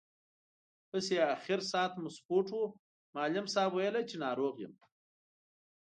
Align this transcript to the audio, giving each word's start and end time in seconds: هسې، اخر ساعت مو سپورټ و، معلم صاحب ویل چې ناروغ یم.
هسې، 0.91 1.15
اخر 1.35 1.59
ساعت 1.71 1.91
مو 2.01 2.09
سپورټ 2.17 2.47
و، 2.59 2.61
معلم 3.15 3.45
صاحب 3.53 3.71
ویل 3.73 3.95
چې 4.09 4.15
ناروغ 4.25 4.53
یم. 4.63 4.73